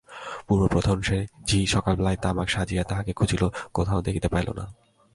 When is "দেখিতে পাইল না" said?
4.01-4.65